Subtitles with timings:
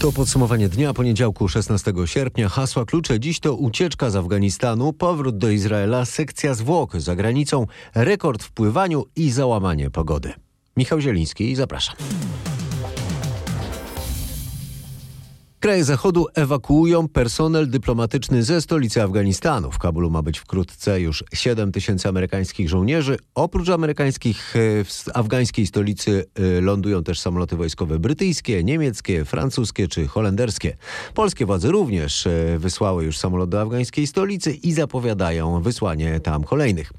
[0.00, 2.48] To podsumowanie dnia poniedziałku 16 sierpnia.
[2.48, 8.42] Hasła klucze dziś to ucieczka z Afganistanu, powrót do Izraela, sekcja zwłok za granicą, rekord
[8.42, 10.32] w pływaniu i załamanie pogody.
[10.76, 11.96] Michał Zieliński, zapraszam.
[15.60, 19.70] Kraje Zachodu ewakuują personel dyplomatyczny ze stolicy Afganistanu.
[19.70, 23.18] W Kabulu ma być wkrótce już 7 tysięcy amerykańskich żołnierzy.
[23.34, 30.06] Oprócz amerykańskich e, w afgańskiej stolicy e, lądują też samoloty wojskowe brytyjskie, niemieckie, francuskie czy
[30.06, 30.76] holenderskie.
[31.14, 36.92] Polskie władze również e, wysłały już samolot do afgańskiej stolicy i zapowiadają wysłanie tam kolejnych.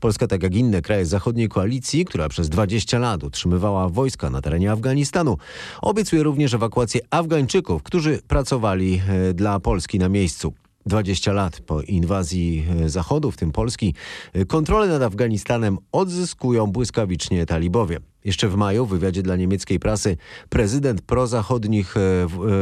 [0.00, 4.72] Polska, tak jak inne kraje zachodniej koalicji, która przez 20 lat utrzymywała wojska na terenie
[4.72, 5.38] Afganistanu,
[5.82, 10.52] obiecuje również ewakuację Afgańczyków, którzy którzy pracowali e, dla Polski na miejscu.
[10.86, 13.94] 20 lat po inwazji e, Zachodu, w tym Polski,
[14.32, 17.98] e, kontrolę nad Afganistanem odzyskują błyskawicznie talibowie.
[18.24, 20.16] Jeszcze w maju w wywiadzie dla niemieckiej prasy
[20.48, 21.94] prezydent prozachodnich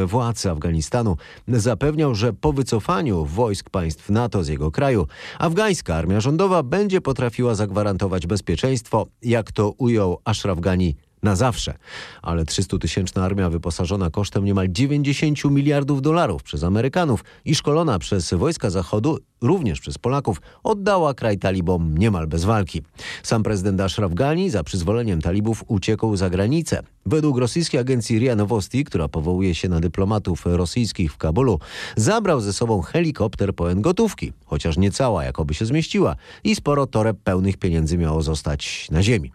[0.06, 1.16] władz Afganistanu
[1.48, 5.06] zapewniał, że po wycofaniu wojsk państw NATO z jego kraju
[5.38, 11.74] afgańska armia rządowa będzie potrafiła zagwarantować bezpieczeństwo, jak to ujął Ashraf Ghani na zawsze.
[12.22, 18.70] Ale 300-tysięczna armia wyposażona kosztem niemal 90 miliardów dolarów przez Amerykanów i szkolona przez wojska
[18.70, 22.82] Zachodu, również przez Polaków, oddała kraj talibom niemal bez walki.
[23.22, 26.82] Sam prezydent Ashraf Ghani za przyzwoleniem talibów uciekł za granicę.
[27.06, 31.58] Według rosyjskiej agencji RIA Nowosti, która powołuje się na dyplomatów rosyjskich w Kabulu,
[31.96, 37.16] zabrał ze sobą helikopter pełen gotówki, chociaż nie cała, jakoby się zmieściła i sporo toreb
[37.24, 39.32] pełnych pieniędzy miało zostać na ziemi.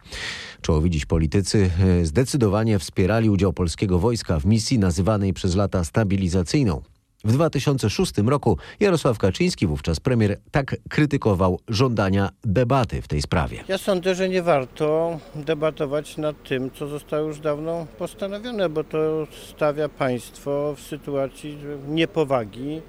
[0.61, 1.69] Czołowi dziś politycy
[2.01, 6.81] e, zdecydowanie wspierali udział polskiego wojska w misji nazywanej przez lata stabilizacyjną.
[7.23, 13.63] W 2006 roku Jarosław Kaczyński, wówczas premier, tak krytykował żądania debaty w tej sprawie.
[13.67, 19.27] Ja sądzę, że nie warto debatować nad tym, co zostało już dawno postanowione, bo to
[19.49, 22.81] stawia państwo w sytuacji niepowagi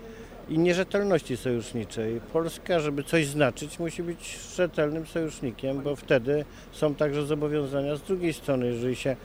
[0.49, 2.21] i nierzetelności sojuszniczej.
[2.33, 8.33] Polska, żeby coś znaczyć, musi być rzetelnym sojusznikiem, bo wtedy są także zobowiązania z drugiej
[8.33, 8.67] strony.
[8.67, 9.17] Jeżeli się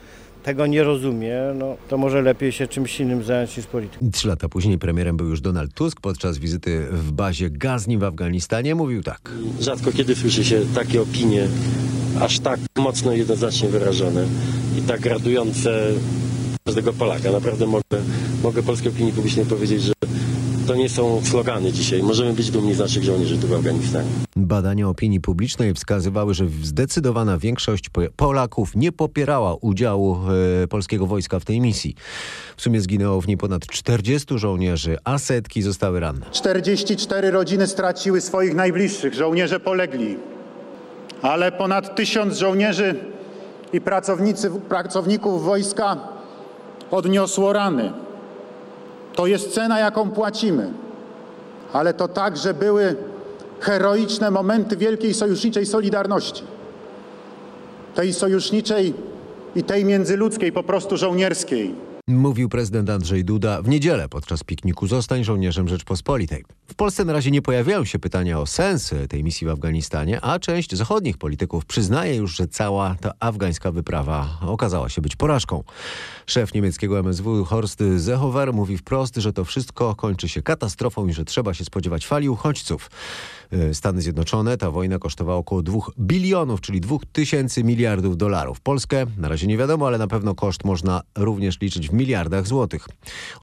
[0.43, 4.11] tego nie rozumie, no, to może lepiej się czymś innym zająć niż polityką.
[4.11, 6.01] Trzy lata później premierem był już Donald Tusk.
[6.01, 9.31] Podczas wizyty w bazie Gazni w Afganistanie mówił tak.
[9.59, 11.47] Rzadko kiedy słyszy się takie opinie,
[12.21, 14.25] aż tak mocno i jednoznacznie wyrażone
[14.77, 15.91] i tak radujące
[16.65, 17.31] każdego Polaka.
[17.31, 18.01] Naprawdę mogę,
[18.43, 19.93] mogę polskiej opinii publicznej powiedzieć, że
[20.67, 22.03] to nie są slogany dzisiaj.
[22.03, 24.09] Możemy być dumni z naszych żołnierzy tu w Afganistanie.
[24.35, 27.85] Badania opinii publicznej wskazywały, że zdecydowana większość
[28.15, 30.17] Polaków nie popierała udziału
[30.63, 31.95] e, polskiego wojska w tej misji.
[32.57, 36.25] W sumie zginęło w niej ponad 40 żołnierzy, a setki zostały ranne.
[36.31, 40.17] 44 rodziny straciły swoich najbliższych, żołnierze polegli,
[41.21, 42.95] ale ponad tysiąc żołnierzy
[43.73, 45.97] i pracownicy, pracowników wojska
[46.91, 48.06] odniosło rany.
[49.17, 50.73] To jest cena, jaką płacimy,
[51.73, 52.95] ale to także były
[53.59, 56.43] heroiczne momenty wielkiej sojuszniczej solidarności.
[57.95, 58.93] Tej sojuszniczej
[59.55, 61.86] i tej międzyludzkiej, po prostu żołnierskiej.
[62.09, 66.43] Mówił prezydent Andrzej Duda w niedzielę podczas pikniku Zostań żołnierzem Rzeczpospolitej.
[66.67, 70.39] W Polsce na razie nie pojawiają się pytania o sens tej misji w Afganistanie, a
[70.39, 75.63] część zachodnich polityków przyznaje już, że cała ta afgańska wyprawa okazała się być porażką.
[76.25, 81.25] Szef niemieckiego MSW Horst Seehofer mówi wprost, że to wszystko kończy się katastrofą i że
[81.25, 82.89] trzeba się spodziewać fali uchodźców.
[83.51, 88.61] E, Stany Zjednoczone ta wojna kosztowała około 2 bilionów, czyli 2 tysięcy miliardów dolarów.
[88.61, 92.87] Polskę na razie nie wiadomo, ale na pewno koszt można również liczyć w miliardach złotych.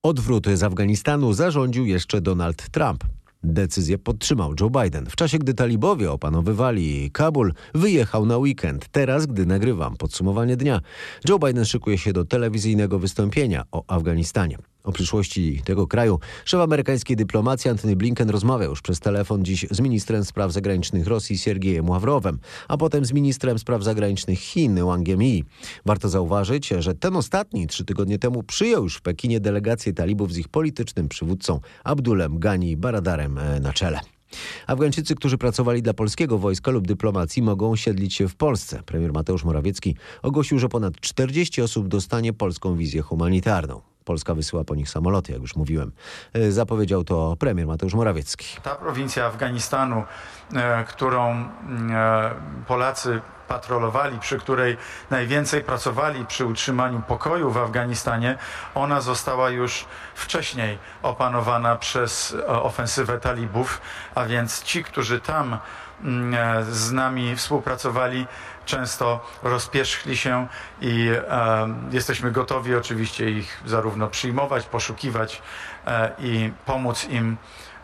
[0.02, 3.04] Odwrót z Afganistanu zarządził jeszcze Donald Trump.
[3.44, 5.06] Decyzję podtrzymał Joe Biden.
[5.06, 8.88] W czasie, gdy talibowie opanowywali Kabul, wyjechał na weekend.
[8.88, 10.80] Teraz, gdy nagrywam podsumowanie dnia,
[11.28, 14.58] Joe Biden szykuje się do telewizyjnego wystąpienia o Afganistanie.
[14.84, 19.80] O przyszłości tego kraju szef amerykańskiej dyplomacji Antony Blinken rozmawiał już przez telefon dziś z
[19.80, 25.44] ministrem spraw zagranicznych Rosji Siergiejem Ławrowem, a potem z ministrem spraw zagranicznych Chin Wangiem Yi.
[25.86, 30.38] Warto zauważyć, że ten ostatni trzy tygodnie temu przyjął już w Pekinie delegację talibów z
[30.38, 34.00] ich politycznym przywódcą Abdulem Ghani Baradarem e, na czele.
[34.66, 38.82] Afgańczycy, którzy pracowali dla polskiego wojska lub dyplomacji mogą osiedlić się w Polsce.
[38.86, 43.93] Premier Mateusz Morawiecki ogłosił, że ponad 40 osób dostanie polską wizję humanitarną.
[44.04, 45.92] Polska wysyła po nich samoloty, jak już mówiłem.
[46.32, 48.60] E, zapowiedział to premier Mateusz Morawiecki.
[48.62, 50.04] Ta prowincja Afganistanu,
[50.54, 52.30] e, którą mm, e,
[52.66, 54.76] Polacy patrolowali, przy której
[55.10, 58.38] najwięcej pracowali przy utrzymaniu pokoju w Afganistanie,
[58.74, 59.84] ona została już
[60.14, 63.80] wcześniej opanowana przez ofensywę talibów,
[64.14, 65.58] a więc ci, którzy tam
[66.04, 68.26] mm, z nami współpracowali,
[68.64, 70.46] często rozpierzchli się
[70.80, 75.42] i e, jesteśmy gotowi oczywiście ich zarówno przyjmować, poszukiwać
[75.86, 77.36] e, i pomóc im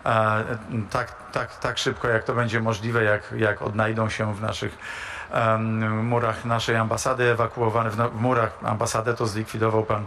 [0.05, 0.45] e,
[0.91, 4.79] tak, tak, tak szybko, jak to będzie możliwe, jak, jak odnajdą się w naszych
[6.03, 7.91] murach naszej ambasady ewakuowane.
[7.91, 10.07] W, no- w murach ambasady to zlikwidował pan,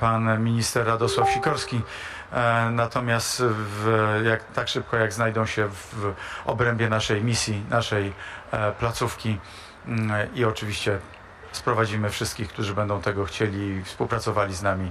[0.00, 1.80] pan minister Radosław Sikorski.
[2.32, 6.12] E, Natomiast w, jak, tak szybko jak znajdą się w
[6.44, 8.12] obrębie naszej misji, naszej
[8.78, 9.36] placówki
[9.86, 10.98] mm, i oczywiście
[11.52, 14.90] sprowadzimy wszystkich, którzy będą tego chcieli i współpracowali z nami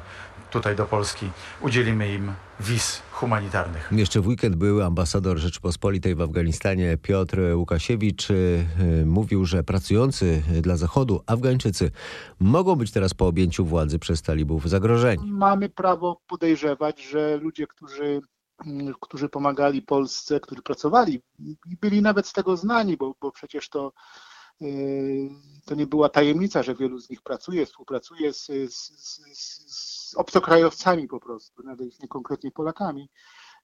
[0.52, 1.30] tutaj do Polski.
[1.62, 3.90] Udzielimy im wiz humanitarnych.
[3.92, 8.30] Jeszcze w weekend był ambasador Rzeczypospolitej w Afganistanie Piotr Łukasiewicz.
[8.32, 8.66] y,
[9.02, 11.92] y, Mówił, że pracujący dla Zachodu Afgańczycy
[12.40, 15.32] mogą być teraz po objęciu władzy przez talibów zagrożeni.
[15.32, 18.22] mamy prawo podejrzewać, że ludzie, którzy,
[19.02, 23.94] którzy pomagali Polsce, którzy pracowali i byli nawet z tego znani, bo, bo przecież to,
[24.60, 25.30] yy,
[25.66, 31.08] to nie była tajemnica, że wielu z nich pracuje, współpracuje z, z, z, z obcokrajowcami
[31.08, 33.10] po prostu, nawet nie konkretnie Polakami,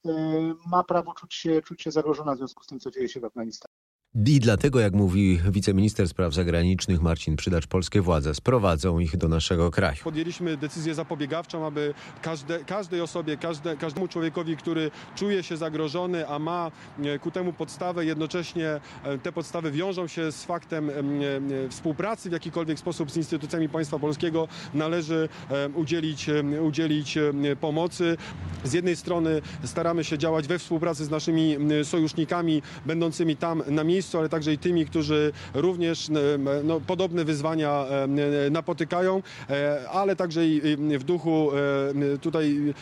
[0.03, 3.19] yy, ma prawo czuć się, czuć się zagrożona w związku z tym, co dzieje się
[3.19, 3.80] w Afganistanie.
[4.15, 9.71] I dlatego, jak mówi wiceminister spraw zagranicznych Marcin Przydacz, polskie władze sprowadzą ich do naszego
[9.71, 9.97] kraju.
[10.03, 16.39] Podjęliśmy decyzję zapobiegawczą, aby każde, każdej osobie, każde, każdemu człowiekowi, który czuje się zagrożony, a
[16.39, 16.71] ma
[17.03, 22.29] e, ku temu podstawę, jednocześnie e, te podstawy wiążą się z faktem em, e, współpracy
[22.29, 25.29] w jakikolwiek sposób z instytucjami państwa polskiego, należy
[25.75, 26.29] udzielić,
[26.61, 27.17] udzielić
[27.61, 28.17] pomocy.
[28.63, 34.00] Z jednej strony staramy się działać we współpracy z naszymi sojusznikami będącymi tam na miejscu,
[34.15, 37.85] ale także i tymi, którzy również em, no, podobne wyzwania
[38.51, 41.51] napotykają, e, ale także i w duchu
[42.13, 42.73] e, tutaj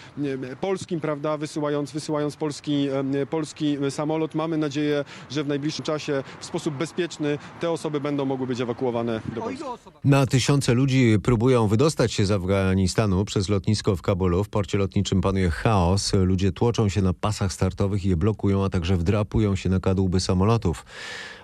[0.51, 2.88] e, polskim, prawda, wysyłając, wysyłając polski,
[3.21, 4.36] e, polski samolot.
[4.36, 9.22] Mamy nadzieję, że w najbliższym czasie w sposób bezpieczny te osoby będą mogły być ewakuowane
[9.36, 9.65] do Polski.
[10.04, 14.44] Na tysiące ludzi próbują wydostać się z Afganistanu przez lotnisko w Kabulu.
[14.44, 16.13] W porcie lotniczym panuje chaos.
[16.13, 20.19] Ludzie tłoczą się na pasach startowych i je blokują, a także wdrapują się na kadłuby
[20.19, 20.86] samolotów.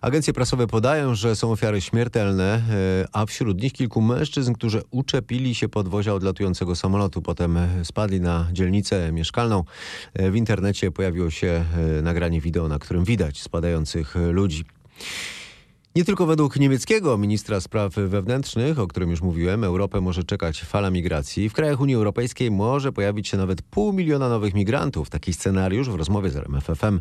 [0.02, 2.62] Agencje prasowe podają, że są ofiary śmiertelne, e,
[3.14, 7.22] a wśród nich kilku mężczyzn, którzy uczepili się podwozia odlatującego samolotu.
[7.22, 9.64] Potem e, spadli na dzielnicę mieszkalną.
[10.14, 11.66] E, W internecie pojawiło się
[12.04, 14.66] nagranie wideo, na którym widać spadających ludzi.
[15.96, 20.92] Nie tylko według niemieckiego ministra spraw wewnętrznych, o którym już mówiłem, Europę może czekać fala
[20.92, 21.50] migracji.
[21.50, 25.10] W krajach Unii Europejskiej może pojawić się nawet pół miliona nowych migrantów.
[25.10, 27.00] Taki scenariusz w rozmowie z RMFFM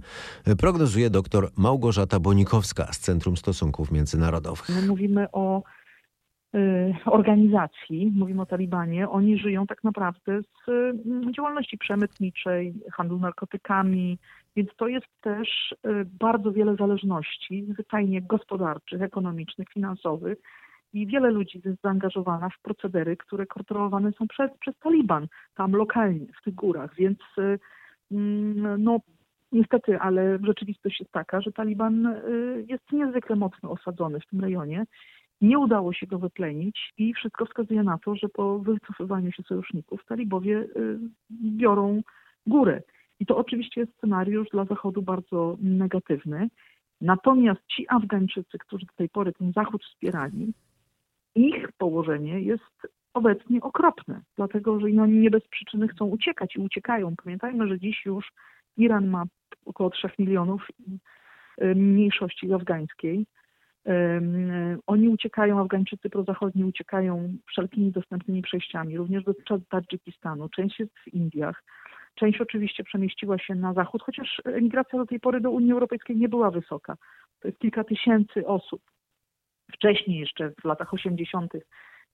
[0.58, 4.68] prognozuje dr Małgorzata Bonikowska z Centrum Stosunków Międzynarodowych.
[4.68, 5.62] My mówimy o
[6.54, 9.08] y, organizacji, mówimy o Talibanie.
[9.08, 14.18] Oni żyją tak naprawdę z y, działalności przemytniczej, handlu narkotykami,
[14.56, 20.38] więc to jest też y, bardzo wiele zależności, zwyczajnie gospodarczych, ekonomicznych, finansowych.
[20.92, 26.26] I wiele ludzi jest zaangażowana w procedery, które kontrolowane są przez, przez Taliban, tam lokalnie,
[26.40, 26.94] w tych górach.
[26.94, 27.58] Więc y,
[28.12, 28.98] mm, no,
[29.52, 34.84] niestety, ale rzeczywistość jest taka, że Taliban y, jest niezwykle mocno osadzony w tym rejonie.
[35.40, 40.04] Nie udało się go wyplenić i wszystko wskazuje na to, że po wycofywaniu się sojuszników
[40.04, 40.66] talibowie
[41.30, 42.02] biorą
[42.46, 42.82] górę.
[43.20, 46.48] I to oczywiście jest scenariusz dla Zachodu bardzo negatywny.
[47.00, 50.52] Natomiast ci Afgańczycy, którzy do tej pory ten Zachód wspierali,
[51.34, 57.14] ich położenie jest obecnie okropne, dlatego że oni nie bez przyczyny chcą uciekać i uciekają.
[57.24, 58.32] Pamiętajmy, że dziś już
[58.76, 59.24] Iran ma
[59.66, 60.68] około 3 milionów
[61.74, 63.26] mniejszości afgańskiej.
[64.86, 71.08] Oni uciekają, Afgańczycy prozachodni uciekają wszelkimi dostępnymi przejściami, również do Tadż- Tadżykistanu, część jest w
[71.14, 71.64] Indiach,
[72.14, 76.28] część oczywiście przemieściła się na zachód, chociaż emigracja do tej pory do Unii Europejskiej nie
[76.28, 76.96] była wysoka.
[77.40, 78.82] To jest kilka tysięcy osób.
[79.72, 81.52] Wcześniej jeszcze w latach 80.,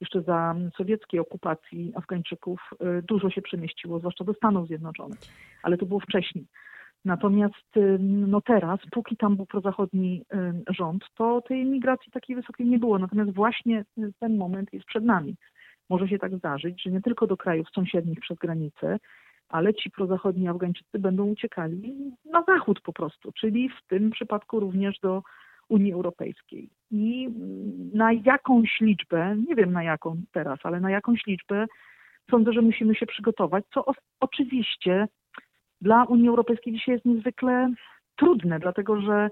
[0.00, 5.18] jeszcze za sowieckiej okupacji Afgańczyków y, dużo się przemieściło, zwłaszcza do Stanów Zjednoczonych,
[5.62, 6.46] ale to było wcześniej.
[7.04, 10.22] Natomiast y, no teraz, póki tam był prozachodni
[10.68, 12.98] y, rząd, to tej migracji takiej wysokiej nie było.
[12.98, 13.84] Natomiast właśnie
[14.20, 15.36] ten moment jest przed nami.
[15.88, 18.98] Może się tak zdarzyć, że nie tylko do krajów sąsiednich przez granicę,
[19.50, 21.94] ale ci prozachodni Afgańczycy będą uciekali
[22.32, 25.22] na zachód po prostu, czyli w tym przypadku również do
[25.68, 26.70] Unii Europejskiej.
[26.90, 27.28] I
[27.94, 31.66] na jakąś liczbę, nie wiem na jaką teraz, ale na jakąś liczbę
[32.30, 35.08] sądzę, że musimy się przygotować, co o, oczywiście
[35.80, 37.72] dla Unii Europejskiej dzisiaj jest niezwykle
[38.16, 39.30] trudne, dlatego że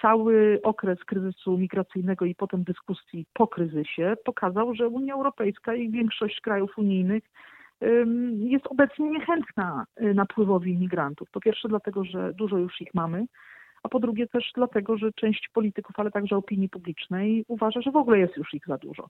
[0.00, 6.40] cały okres kryzysu migracyjnego i potem dyskusji po kryzysie pokazał, że Unia Europejska i większość
[6.40, 7.24] krajów unijnych
[8.38, 11.30] jest obecnie niechętna y, napływowi imigrantów.
[11.30, 13.26] Po pierwsze dlatego, że dużo już ich mamy,
[13.82, 17.96] a po drugie też dlatego, że część polityków, ale także opinii publicznej uważa, że w
[17.96, 19.08] ogóle jest już ich za dużo.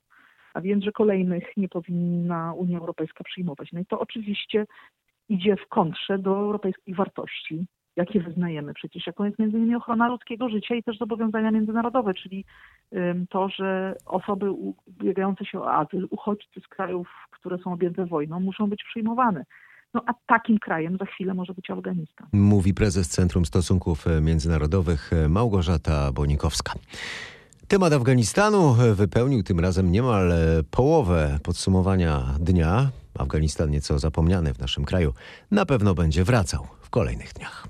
[0.53, 3.71] A więc, że kolejnych nie powinna Unia Europejska przyjmować.
[3.71, 4.65] No i to oczywiście
[5.29, 10.49] idzie w kontrze do europejskich wartości, jakie wyznajemy przecież, jaką jest między innymi ochrona ludzkiego
[10.49, 12.45] życia i też zobowiązania międzynarodowe, czyli
[13.29, 18.69] to, że osoby ubiegające się o azyl, uchodźcy z krajów, które są objęte wojną, muszą
[18.69, 19.45] być przyjmowane.
[19.93, 22.27] No a takim krajem za chwilę może być Afganistan.
[22.33, 26.73] Mówi prezes Centrum Stosunków Międzynarodowych Małgorzata Bonikowska.
[27.67, 30.31] Temat Afganistanu wypełnił tym razem niemal
[30.71, 32.89] połowę podsumowania dnia.
[33.17, 35.13] Afganistan nieco zapomniany w naszym kraju
[35.51, 37.67] na pewno będzie wracał w kolejnych dniach.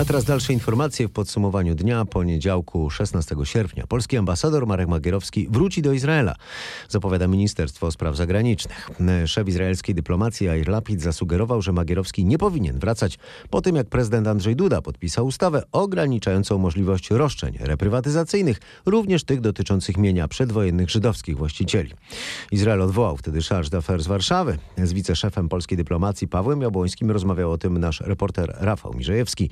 [0.00, 3.86] A teraz dalsze informacje w podsumowaniu dnia poniedziałku 16 sierpnia.
[3.86, 6.34] Polski ambasador Marek Magierowski wróci do Izraela,
[6.88, 8.90] zapowiada Ministerstwo Spraw Zagranicznych.
[9.26, 13.18] Szef izraelskiej dyplomacji Jair Lapid zasugerował, że Magierowski nie powinien wracać
[13.50, 19.96] po tym, jak prezydent Andrzej Duda podpisał ustawę ograniczającą możliwość roszczeń reprywatyzacyjnych, również tych dotyczących
[19.96, 21.90] mienia przedwojennych żydowskich właścicieli.
[22.52, 24.58] Izrael odwołał wtedy charge d'affaires z Warszawy.
[24.78, 29.50] Z wiceszefem polskiej dyplomacji Pawłem Jabłońskim rozmawiał o tym nasz reporter Rafał Mirzejewski.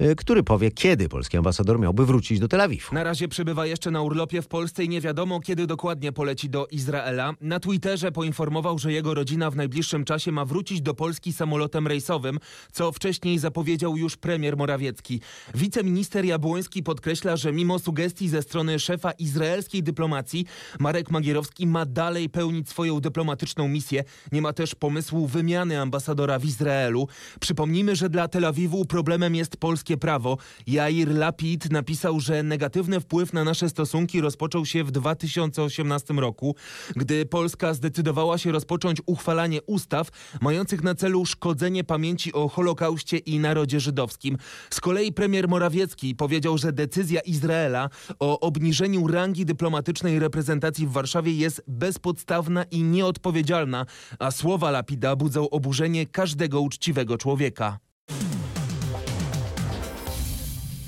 [0.00, 2.94] Y, który powie, kiedy polski ambasador miałby wrócić do Tel Awiwu.
[2.94, 6.66] Na razie przebywa jeszcze na urlopie w Polsce i nie wiadomo, kiedy dokładnie poleci do
[6.66, 7.34] Izraela.
[7.40, 12.38] Na Twitterze poinformował, że jego rodzina w najbliższym czasie ma wrócić do Polski samolotem rejsowym,
[12.72, 15.20] co wcześniej zapowiedział już premier Morawiecki.
[15.54, 20.46] Wiceminister Jabłoński podkreśla, że mimo sugestii ze strony szefa izraelskiej dyplomacji,
[20.78, 24.04] Marek Magierowski ma dalej pełnić swoją dyplomatyczną misję.
[24.32, 27.08] Nie ma też pomysłu wymiany ambasadora w Izraelu.
[27.40, 30.38] Przypomnijmy, że dla Tel Awiwu problemem jest polskie prawo.
[30.66, 36.56] Jair Lapid napisał, że negatywny wpływ na nasze stosunki rozpoczął się w 2018 roku,
[36.96, 40.08] gdy Polska zdecydowała się rozpocząć uchwalanie ustaw
[40.40, 44.38] mających na celu szkodzenie pamięci o Holokauście i narodzie żydowskim.
[44.70, 51.32] Z kolei premier Morawiecki powiedział, że decyzja Izraela o obniżeniu rangi dyplomatycznej reprezentacji w Warszawie
[51.32, 53.86] jest bezpodstawna i nieodpowiedzialna,
[54.18, 57.78] a słowa Lapida budzą oburzenie każdego uczciwego człowieka.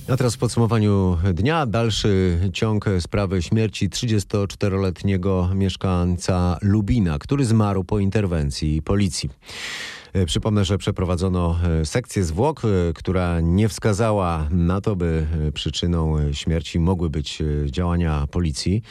[0.08, 7.98] A teraz w podsumowaniu dnia dalszy ciąg sprawy śmierci 34-letniego mieszkańca Lubina, który zmarł po
[7.98, 9.30] interwencji policji.
[10.12, 16.32] E, przypomnę, że przeprowadzono e, sekcję zwłok, e, która nie wskazała na to, by przyczyną
[16.32, 18.82] śmierci mogły być działania policji.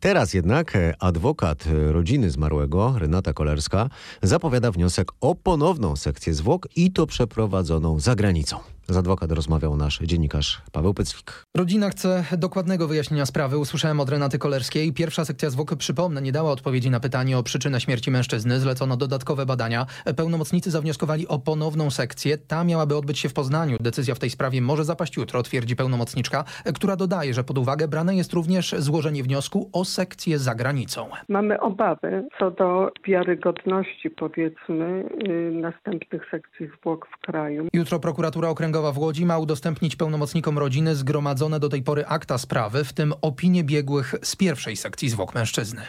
[0.00, 3.88] Teraz jednak adwokat rodziny zmarłego, Renata Kolerska,
[4.22, 8.56] zapowiada wniosek o ponowną sekcję zwłok i to przeprowadzoną za granicą.
[8.88, 11.44] Z adwokat rozmawiał nasz dziennikarz Paweł Pycwik.
[11.56, 13.58] Rodzina chce dokładnego wyjaśnienia sprawy.
[13.58, 14.92] Usłyszałem od Renaty Kolerskiej.
[14.92, 18.60] Pierwsza sekcja zwłok, przypomnę, nie dała odpowiedzi na pytanie o przyczynę śmierci mężczyzny.
[18.60, 19.86] Zlecono dodatkowe badania.
[20.16, 22.38] Pełnomocnicy zawnioskowali o ponowną sekcję.
[22.38, 23.76] Ta miałaby odbyć się w Poznaniu.
[23.80, 28.16] Decyzja w tej sprawie może zapaść jutro, twierdzi pełnomocniczka, która dodaje, że pod uwagę brane
[28.16, 31.08] jest również złożenie wniosku o sekcję za granicą.
[31.28, 37.68] Mamy obawy co do wiarygodności, powiedzmy, yy, następnych sekcji zwłok w kraju.
[37.72, 42.38] Jutro prokuratura okręgowa Okręgowa w Łodzi ma udostępnić pełnomocnikom rodziny zgromadzone do tej pory akta
[42.38, 45.82] sprawy, w tym opinie biegłych z pierwszej sekcji zwłok mężczyzny.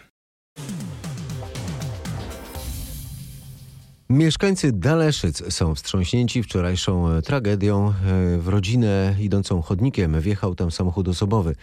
[4.09, 7.93] Mieszkańcy Daleszyc są wstrząśnięci wczorajszą tragedią.
[8.37, 11.55] W rodzinę idącą chodnikiem wjechał tam samochód osobowy.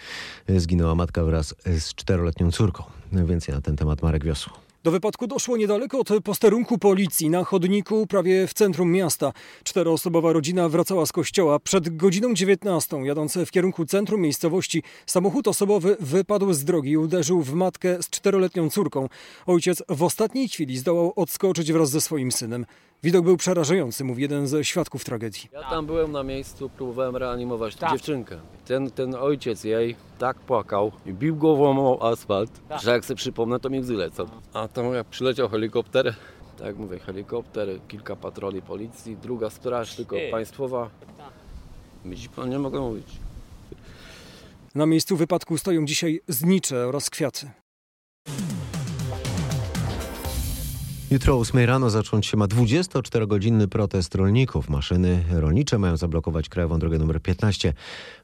[0.49, 2.85] Zginęła matka wraz z czteroletnią córką.
[3.13, 4.70] Więcej na ten temat Marek Wiosło.
[4.83, 9.33] Do wypadku doszło niedaleko od posterunku policji na chodniku prawie w centrum miasta.
[9.65, 11.59] Czteroosobowa rodzina wracała z kościoła.
[11.59, 17.43] Przed godziną 19 jadąc w kierunku centrum miejscowości samochód osobowy wypadł z drogi i uderzył
[17.43, 19.09] w matkę z czteroletnią córką.
[19.47, 22.67] Ojciec w ostatniej chwili zdołał odskoczyć wraz ze swoim synem.
[23.03, 25.49] Widok był przerażający, mówi jeden ze świadków tragedii.
[25.53, 27.93] Ja tam byłem na miejscu, próbowałem reanimować tę tak.
[27.93, 28.41] dziewczynkę.
[28.65, 32.81] Ten, ten ojciec jej tak płakał i bił głową o asfalt, tak.
[32.81, 34.27] że jak sobie przypomnę, to mi łzy lecą.
[34.53, 36.15] A tam jak przyleciał helikopter,
[36.59, 40.91] tak jak mówię, helikopter, kilka patroli policji, druga straż, tylko państwowa.
[42.05, 43.07] Widzi pan, nie mogę mówić.
[44.75, 47.51] Na miejscu wypadku stoją dzisiaj znicze oraz kwiaty.
[51.11, 54.69] Jutro o 8 rano zacząć się ma 24-godzinny protest rolników.
[54.69, 57.73] Maszyny rolnicze mają zablokować krajową drogę nr 15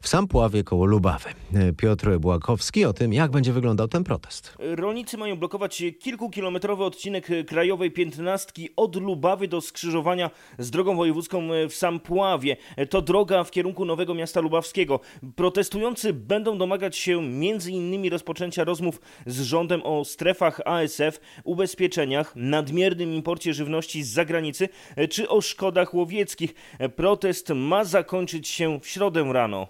[0.00, 1.28] w Sampławie koło Lubawy.
[1.76, 4.54] Piotr Błakowski o tym, jak będzie wyglądał ten protest.
[4.58, 11.74] Rolnicy mają blokować kilkukilometrowy odcinek krajowej 15 od Lubawy do skrzyżowania z drogą wojewódzką w
[11.74, 12.56] Sampławie.
[12.90, 15.00] To droga w kierunku Nowego Miasta Lubawskiego.
[15.36, 18.10] Protestujący będą domagać się m.in.
[18.10, 24.68] rozpoczęcia rozmów z rządem o strefach ASF, ubezpieczeniach, nadmiernych nadmiernym imporcie żywności z zagranicy
[25.10, 26.54] czy o szkodach łowieckich.
[26.96, 29.68] Protest ma zakończyć się w środę rano.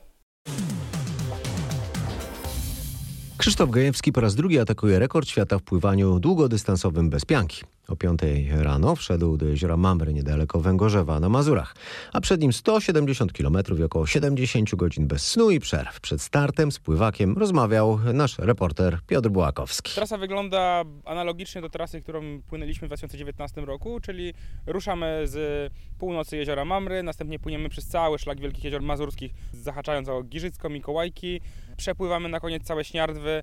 [3.38, 7.62] Krzysztof Gajewski po raz drugi atakuje rekord świata w pływaniu długodystansowym bez pianki.
[7.88, 11.74] O 5 rano wszedł do jeziora Mamry niedaleko Węgorzewa na Mazurach,
[12.12, 16.00] a przed nim 170 km i około 70 godzin bez snu i przerw.
[16.00, 19.94] Przed startem z pływakiem rozmawiał nasz reporter Piotr Bułakowski.
[19.94, 24.34] Trasa wygląda analogicznie do trasy, którą płynęliśmy w 2019 roku, czyli
[24.66, 30.22] ruszamy z północy jeziora Mamry, następnie płyniemy przez cały szlak Wielkich Jezior Mazurskich, zahaczając o
[30.22, 31.40] Giżycko, Mikołajki,
[31.76, 33.42] przepływamy na koniec całe Śniardwy,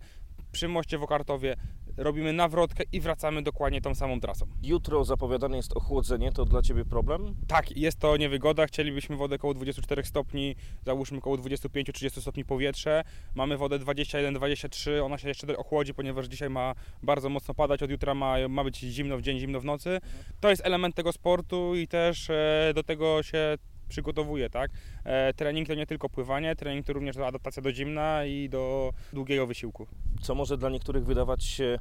[0.52, 1.56] przy moście w Okartowie
[1.98, 4.46] robimy nawrotkę i wracamy dokładnie tą samą trasą.
[4.64, 7.36] Jutro zapowiadane jest ochłodzenie, to dla Ciebie problem?
[7.48, 8.66] Tak, jest to niewygoda.
[8.66, 13.04] Chcielibyśmy wodę około 24 stopni, załóżmy około 25-30 stopni powietrze.
[13.36, 16.74] Mamy wodę 21-23, ona się jeszcze ochłodzi, ponieważ dzisiaj ma
[17.04, 20.00] bardzo mocno padać, od jutra ma, ma być zimno w dzień, zimno w nocy.
[20.40, 23.58] To jest element tego sportu i też e, do tego się
[23.94, 24.72] przygotowuje, tak?
[25.04, 29.48] E, trening to nie tylko pływanie, trening to również adaptacja do zimna i do długiego
[29.48, 29.88] wysiłku.
[30.22, 31.80] Co może dla niektórych wydawać się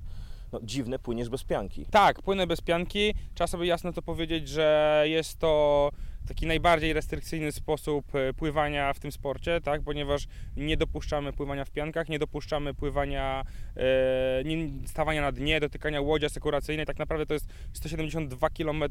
[0.53, 1.87] no, dziwne, płyniesz bez pianki.
[1.91, 3.15] Tak, płynę bez pianki.
[3.35, 5.91] Trzeba sobie jasno to powiedzieć, że jest to
[6.29, 9.83] taki najbardziej restrykcyjny sposób e, pływania w tym sporcie, tak?
[9.83, 10.27] ponieważ
[10.57, 13.45] nie dopuszczamy pływania w piankach, nie dopuszczamy pływania,
[13.77, 16.87] e, stawania na dnie, dotykania łodzi asekuracyjnej.
[16.87, 18.85] Tak naprawdę to jest 172 km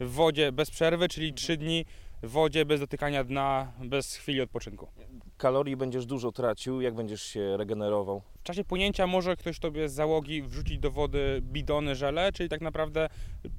[0.00, 1.84] w wodzie bez przerwy, czyli 3 dni
[2.22, 4.88] wodzie bez dotykania dna, bez chwili odpoczynku.
[5.36, 8.22] Kalorii będziesz dużo tracił, jak będziesz się regenerował?
[8.40, 12.60] W czasie płynięcia może ktoś tobie z załogi wrzucić do wody bidony żele, czyli tak
[12.60, 13.08] naprawdę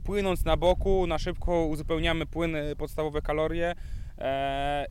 [0.04, 3.76] płynąc na boku, na szybko uzupełniamy płyny, podstawowe kalorie,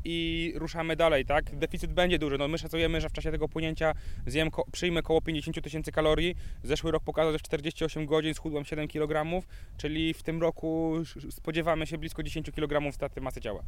[0.05, 1.57] i ruszamy dalej, tak?
[1.57, 2.39] Deficyt będzie duży.
[2.39, 3.93] No my szacujemy, że w czasie tego płynięcia
[4.27, 6.35] zjem, przyjmę około 50 tysięcy kalorii.
[6.63, 9.43] Zeszły rok pokazał, że w 48 godzin schudłem 7 kg,
[9.77, 10.95] czyli w tym roku
[11.31, 13.63] spodziewamy się blisko 10 kg straty masy ciała.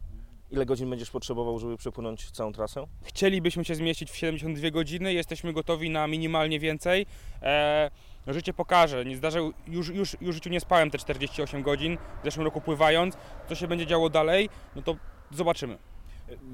[0.50, 2.86] Ile godzin będziesz potrzebował, żeby przepłynąć całą trasę?
[3.02, 7.06] Chcielibyśmy się zmieścić w 72 godziny, jesteśmy gotowi na minimalnie więcej.
[7.42, 7.90] Eee,
[8.26, 9.04] życie pokaże.
[9.04, 12.60] Nie zdarzył, już, już, już w życiu nie spałem te 48 godzin, w zeszłym roku
[12.60, 13.16] pływając.
[13.48, 14.96] Co się będzie działo dalej, no to
[15.30, 15.78] zobaczymy.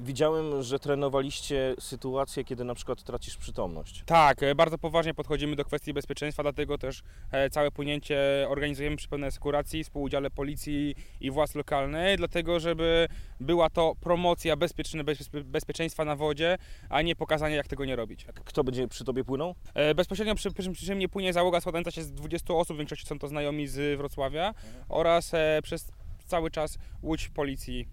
[0.03, 4.03] Widziałem, że trenowaliście sytuację, kiedy na przykład tracisz przytomność.
[4.05, 8.17] Tak, e, bardzo poważnie podchodzimy do kwestii bezpieczeństwa, dlatego też e, całe płynięcie
[8.49, 13.07] organizujemy przy pełnej asekuracji, współudziale policji i władz lokalnej, dlatego żeby
[13.39, 15.03] była to promocja bezpieczne,
[15.45, 16.57] bezpieczeństwa na wodzie,
[16.89, 18.25] a nie pokazanie jak tego nie robić.
[18.45, 19.55] Kto będzie przy Tobie płynął?
[19.73, 23.07] E, bezpośrednio przy, przy, przy mnie płynie załoga składająca się z 20 osób, w większości
[23.07, 24.85] są to znajomi z Wrocławia mhm.
[24.89, 25.31] oraz
[25.63, 25.91] przez
[26.25, 27.87] cały czas łódź policji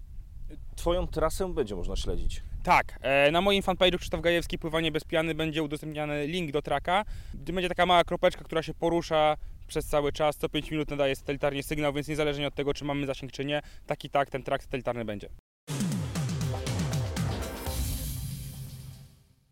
[0.77, 2.43] Twoją trasę będzie można śledzić.
[2.63, 7.05] Tak, e, na moim fanpage'u Krzysztof Gajewski Pływanie bez piany będzie udostępniany link do traka.
[7.35, 9.37] Będzie taka mała kropeczka, która się porusza
[9.67, 13.07] przez cały czas, co 5 minut nadaje satelitarnie sygnał, więc niezależnie od tego, czy mamy
[13.07, 15.29] zasięg, czy nie, tak i tak ten trak satelitarny będzie.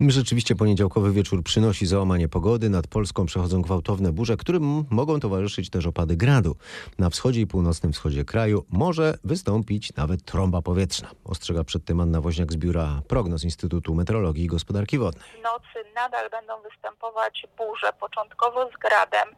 [0.09, 2.69] Rzeczywiście poniedziałkowy wieczór przynosi załamanie pogody.
[2.71, 6.57] Nad Polską przechodzą gwałtowne burze, którym mogą towarzyszyć też opady gradu.
[6.99, 11.11] Na wschodzie i północnym wschodzie kraju może wystąpić nawet trąba powietrzna.
[11.25, 15.25] Ostrzega przed tym Anna Woźniak z Biura Prognoz Instytutu Meteorologii i Gospodarki Wodnej.
[15.43, 19.29] Nocy nadal będą występować burze, początkowo z gradem,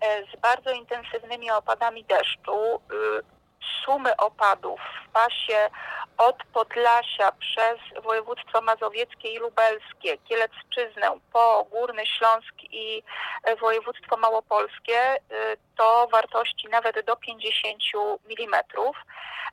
[0.00, 3.35] e, z bardzo intensywnymi opadami deszczu y,
[3.84, 5.70] sumy opadów w pasie
[6.18, 13.02] od Podlasia przez województwo mazowieckie i lubelskie, Kielecczyznę po Górny Śląsk i
[13.44, 17.82] e, województwo małopolskie y, to wartości nawet do 50
[18.24, 18.62] mm.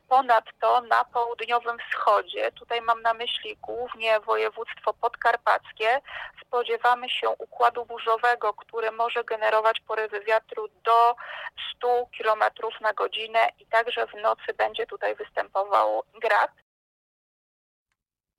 [0.07, 6.01] Ponadto na południowym wschodzie, tutaj mam na myśli głównie województwo podkarpackie,
[6.41, 11.15] spodziewamy się układu burzowego, który może generować porywy wiatru do
[11.75, 12.43] 100 km
[12.81, 16.51] na godzinę i także w nocy będzie tutaj występował grad.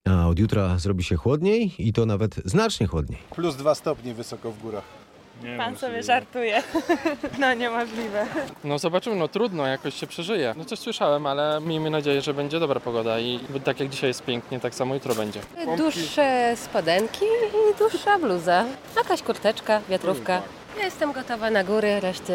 [0.08, 3.18] A od jutra zrobi się chłodniej i to nawet znacznie chłodniej.
[3.34, 5.03] Plus dwa stopnie wysoko w górach.
[5.44, 6.62] Nie Pan sobie żartuje.
[7.38, 8.26] No niemożliwe.
[8.64, 10.54] No zobaczymy, no trudno, jakoś się przeżyje.
[10.59, 14.22] No coś słyszałem, ale miejmy nadzieję, że będzie dobra pogoda i tak jak dzisiaj jest
[14.22, 15.40] pięknie, tak samo jutro będzie.
[15.76, 18.64] Dłuższe spodenki i dłuższa bluza.
[18.96, 20.42] Jakaś kurteczka, wiatrówka.
[20.78, 22.33] Ja jestem gotowa na góry, reszty,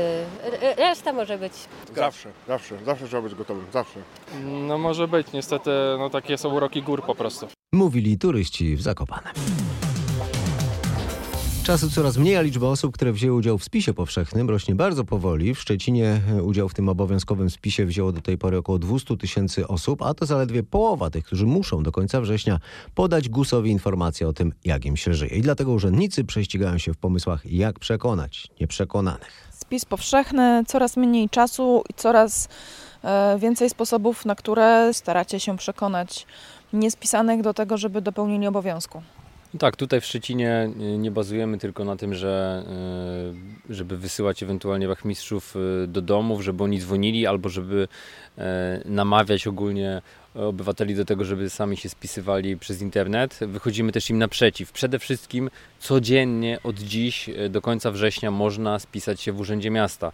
[0.77, 1.53] reszta może być.
[1.95, 3.99] Zawsze, zawsze, zawsze trzeba być gotowym, zawsze.
[4.43, 5.69] No może być, niestety
[5.99, 7.47] no takie są uroki gór po prostu.
[7.73, 9.33] Mówili turyści w Zakopanem.
[11.69, 15.55] Czasu coraz mniej, a liczba osób, które wzięły udział w spisie powszechnym rośnie bardzo powoli.
[15.55, 19.67] W Szczecinie e, udział w tym obowiązkowym spisie wzięło do tej pory około 200 tysięcy
[19.67, 22.59] osób, a to zaledwie połowa tych, którzy muszą do końca września
[22.95, 25.35] podać GUS-owi informację o tym, jak im się żyje.
[25.35, 29.49] I dlatego urzędnicy prześcigają się w pomysłach, jak przekonać nieprzekonanych.
[29.51, 32.49] Spis powszechny, coraz mniej czasu i coraz
[33.03, 36.25] e, więcej sposobów, na które staracie się przekonać
[36.73, 39.01] niespisanych do tego, żeby dopełnili obowiązku.
[39.57, 42.63] Tak, tutaj w Szczecinie y, nie bazujemy tylko na tym, że
[43.69, 47.87] y, żeby wysyłać ewentualnie wachmistrzów y, do domów, żeby oni dzwonili albo żeby
[48.85, 50.01] namawiać ogólnie
[50.35, 53.39] obywateli do tego, żeby sami się spisywali przez internet.
[53.47, 54.71] Wychodzimy też im naprzeciw.
[54.71, 60.11] Przede wszystkim codziennie od dziś do końca września można spisać się w Urzędzie Miasta.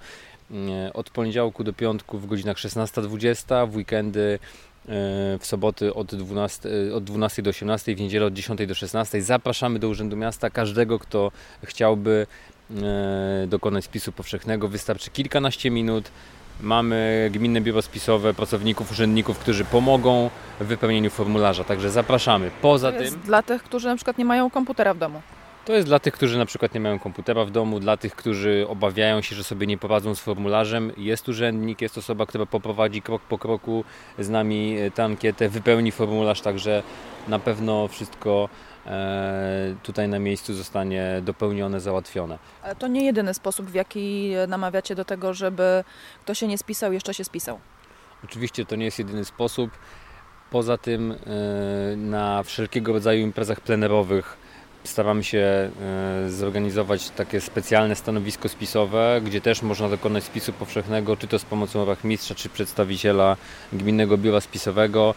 [0.93, 4.39] Od poniedziałku do piątku w godzinach 16-20, w weekendy
[4.87, 9.21] w soboty od 12, od 12 do 18, w niedzielę od 10 do 16.
[9.21, 11.31] Zapraszamy do Urzędu Miasta każdego, kto
[11.63, 12.27] chciałby
[12.71, 14.67] e, dokonać spisu powszechnego.
[14.67, 16.11] Wystarczy kilkanaście minut.
[16.61, 22.51] Mamy gminne biuro spisowe, pracowników, urzędników, którzy pomogą w wypełnieniu formularza, także zapraszamy.
[22.61, 23.21] Poza to jest tym.
[23.21, 25.21] Dla tych, którzy na przykład nie mają komputera w domu.
[25.65, 28.65] To jest dla tych, którzy na przykład nie mają komputera w domu, dla tych, którzy
[28.69, 30.91] obawiają się, że sobie nie poradzą z formularzem.
[30.97, 33.83] Jest urzędnik, jest osoba, która poprowadzi krok po kroku
[34.19, 36.83] z nami tę ankietę, wypełni formularz, także
[37.27, 38.49] na pewno wszystko
[38.85, 42.37] e, tutaj na miejscu zostanie dopełnione, załatwione.
[42.63, 45.83] Ale to nie jedyny sposób, w jaki namawiacie do tego, żeby
[46.21, 47.59] kto się nie spisał, jeszcze się spisał.
[48.23, 49.71] Oczywiście to nie jest jedyny sposób.
[50.51, 51.15] Poza tym e,
[51.95, 54.44] na wszelkiego rodzaju imprezach plenerowych
[54.87, 55.71] staramy się e,
[56.29, 61.85] zorganizować takie specjalne stanowisko spisowe, gdzie też można dokonać spisu powszechnego, czy to z pomocą
[61.85, 63.37] rachmistrza, czy przedstawiciela
[63.73, 65.15] Gminnego Biura Spisowego.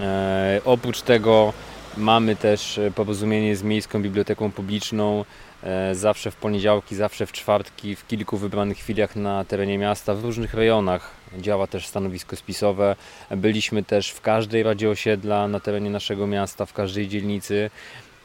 [0.00, 1.52] E, oprócz tego
[1.96, 5.24] mamy też porozumienie z Miejską Biblioteką Publiczną,
[5.62, 10.24] e, zawsze w poniedziałki, zawsze w czwartki, w kilku wybranych chwilach na terenie miasta, w
[10.24, 11.10] różnych rejonach.
[11.38, 12.96] Działa też stanowisko spisowe.
[13.30, 17.70] Byliśmy też w każdej Radzie Osiedla na terenie naszego miasta, w każdej dzielnicy.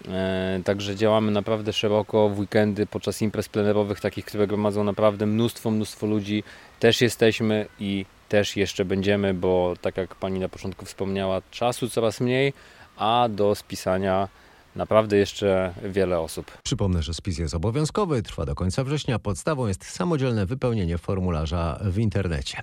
[0.08, 5.72] E, także działamy naprawdę szeroko w weekendy podczas imprez plenerowych, takich, które gromadzą naprawdę mnóstwo,
[5.72, 6.44] mnóstwo ludzi.
[6.80, 12.20] Też jesteśmy i też jeszcze będziemy, bo tak jak Pani na początku wspomniała, czasu coraz
[12.22, 12.54] mniej,
[12.98, 14.28] a do spisania
[14.78, 16.58] naprawdę jeszcze wiele osób.
[16.64, 19.20] Przypomnę, że spis jest obowiązkowy, trwa do końca września.
[19.20, 22.58] Podstawą jest samodzielne wypełnienie formularza w internecie.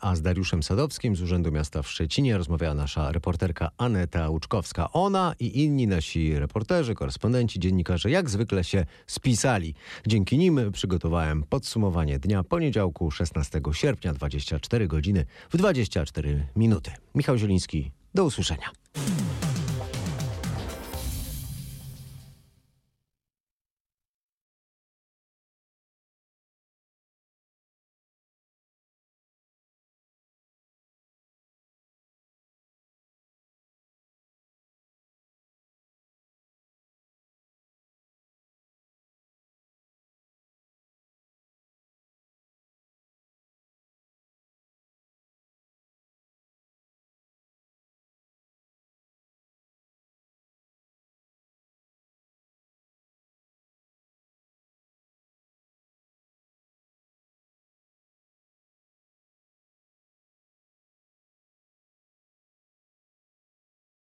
[0.00, 4.92] A z Dariuszem Sadowskim z Urzędu Miasta w Szczecinie rozmawiała nasza reporterka Aneta Łuczkowska.
[4.92, 9.74] Ona i inni nasi reporterzy, korespondenci, dziennikarze jak zwykle się spisali.
[10.06, 16.90] Dzięki nim przygotowałem podsumowanie dnia poniedziałku 16 sierpnia 24 godziny w 24 minuty.
[17.14, 18.70] Michał Zieliński, do usłyszenia.